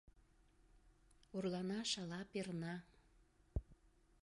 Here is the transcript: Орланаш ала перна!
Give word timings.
Орланаш 1.35 1.91
ала 2.01 2.21
перна! 2.31 2.75